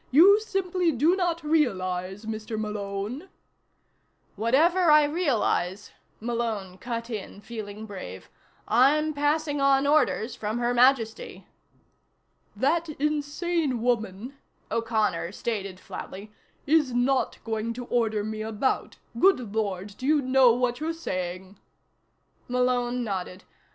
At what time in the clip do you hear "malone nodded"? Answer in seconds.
22.47-23.43